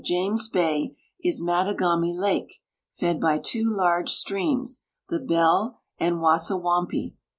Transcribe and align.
lames 0.09 0.49
bajq 0.49 0.95
is 1.23 1.39
Mattagami 1.43 2.17
lake, 2.19 2.55
fed 2.95 3.19
by 3.21 3.37
two 3.37 3.69
large 3.71 4.09
streams, 4.09 4.81
the 5.09 5.19
Bell 5.19 5.77
and 5.99 6.15
W'asawampi. 6.15 7.13